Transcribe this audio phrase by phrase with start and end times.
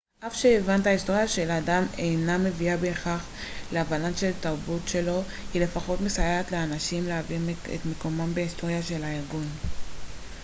[0.19, 3.25] אף שהבנת ההיסטוריה של אדם אינה מביאה בהכרח
[3.71, 5.21] להבנה של התרבות שלו
[5.53, 9.45] היא לפחות מסייעת לאנשים להבין את מקומם בהיסטוריה של הארגון